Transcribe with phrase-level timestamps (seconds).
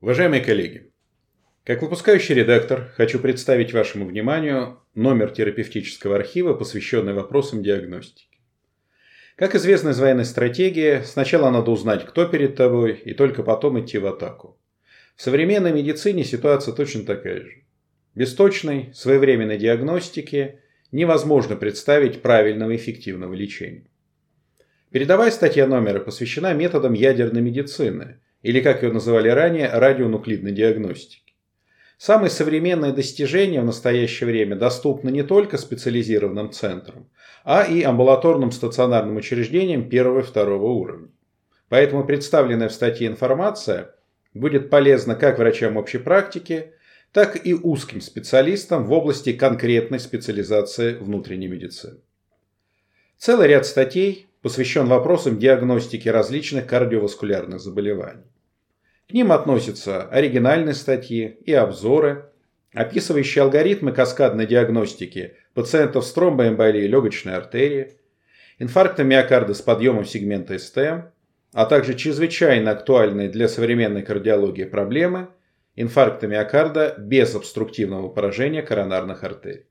[0.00, 0.90] Уважаемые коллеги,
[1.62, 8.38] как выпускающий редактор хочу представить вашему вниманию номер терапевтического архива, посвященный вопросам диагностики.
[9.36, 13.98] Как известно из военной стратегии, сначала надо узнать, кто перед тобой, и только потом идти
[13.98, 14.58] в атаку.
[15.16, 17.64] В современной медицине ситуация точно такая же.
[18.14, 20.60] Без точной, своевременной диагностики
[20.92, 23.84] невозможно представить правильного и эффективного лечения.
[24.90, 31.34] Передовая статья номера посвящена методам ядерной медицины, или, как ее называли ранее, радионуклидной диагностики.
[31.98, 37.10] Самые современные достижения в настоящее время доступны не только специализированным центрам,
[37.44, 41.08] а и амбулаторным стационарным учреждениям первого и второго уровня.
[41.68, 43.94] Поэтому представленная в статье информация
[44.32, 46.72] будет полезна как врачам общей практики,
[47.12, 51.98] так и узким специалистам в области конкретной специализации внутренней медицины.
[53.20, 58.24] Целый ряд статей посвящен вопросам диагностики различных кардиоваскулярных заболеваний.
[59.10, 62.30] К ним относятся оригинальные статьи и обзоры,
[62.72, 67.92] описывающие алгоритмы каскадной диагностики пациентов с тромбоэмболией легочной артерии,
[68.58, 71.02] инфаркта миокарда с подъемом сегмента СТМ,
[71.52, 75.28] а также чрезвычайно актуальные для современной кардиологии проблемы
[75.76, 79.66] инфаркта миокарда без обструктивного поражения коронарных артерий.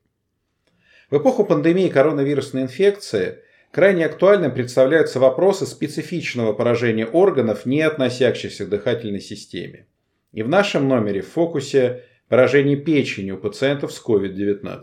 [1.09, 3.39] В эпоху пандемии коронавирусной инфекции
[3.71, 9.85] Крайне актуальным представляются вопросы специфичного поражения органов, не относящихся к дыхательной системе.
[10.31, 14.81] И в нашем номере в фокусе поражение печени у пациентов с COVID-19.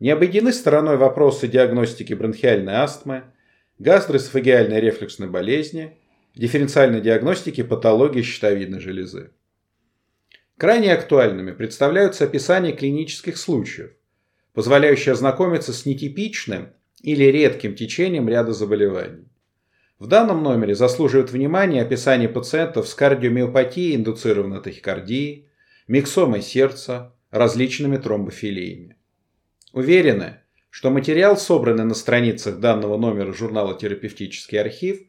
[0.00, 3.24] Не обойдены стороной вопросы диагностики бронхиальной астмы,
[3.78, 5.96] гастроэсофагиальной рефлюксной болезни,
[6.34, 9.30] дифференциальной диагностики патологии щитовидной железы.
[10.58, 13.92] Крайне актуальными представляются описания клинических случаев,
[14.54, 16.68] позволяющие ознакомиться с нетипичным
[17.02, 19.28] или редким течением ряда заболеваний.
[19.98, 25.48] В данном номере заслуживает внимания описание пациентов с кардиомиопатией, индуцированной тахикардией,
[25.86, 28.96] миксомой сердца, различными тромбофилиями.
[29.72, 35.00] Уверены, что материал, собранный на страницах данного номера журнала «Терапевтический архив»,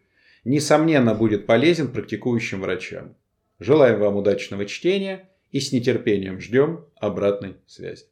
[0.44, 3.16] несомненно будет полезен практикующим врачам.
[3.59, 8.05] Желаем вам удачного чтения и с нетерпением ждем обратной связи.